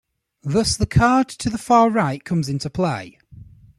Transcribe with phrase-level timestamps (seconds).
[0.41, 3.19] Thus the card to the far right comes into play.